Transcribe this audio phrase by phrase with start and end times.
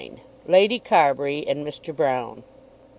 [0.47, 1.95] LADY CARBURY AND MR.
[1.95, 2.41] BROUNE.